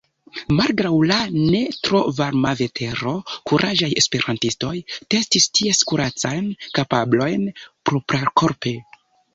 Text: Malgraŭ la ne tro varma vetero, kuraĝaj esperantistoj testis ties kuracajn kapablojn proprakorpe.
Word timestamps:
Malgraŭ 0.59 0.93
la 1.09 1.17
ne 1.33 1.59
tro 1.87 1.99
varma 2.21 2.53
vetero, 2.63 3.13
kuraĝaj 3.51 3.91
esperantistoj 4.03 4.73
testis 5.17 5.49
ties 5.61 5.85
kuracajn 5.93 6.51
kapablojn 6.81 7.47
proprakorpe. 7.63 8.77